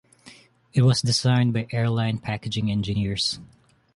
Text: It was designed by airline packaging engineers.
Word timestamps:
It 0.73 0.81
was 0.81 1.03
designed 1.03 1.53
by 1.53 1.67
airline 1.71 2.17
packaging 2.17 2.71
engineers. 2.71 3.39